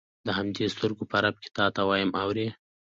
د 0.25 0.27
همدې 0.37 0.65
سترګو 0.75 1.03
په 1.11 1.17
رپ 1.23 1.35
کې 1.43 1.49
تا 1.57 1.65
ته 1.75 1.81
وایم 1.89 2.09
اورې. 2.21 2.47